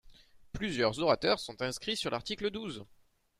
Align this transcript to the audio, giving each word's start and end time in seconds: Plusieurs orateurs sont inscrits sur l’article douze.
Plusieurs 0.53 0.97
orateurs 0.99 1.37
sont 1.39 1.61
inscrits 1.61 1.95
sur 1.95 2.09
l’article 2.09 2.49
douze. 2.49 2.83